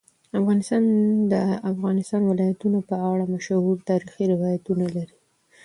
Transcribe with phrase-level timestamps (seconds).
[0.39, 0.83] افغانستان
[1.31, 1.35] د د
[1.71, 5.17] افغانستان ولايتونه په اړه مشهور تاریخی روایتونه لري.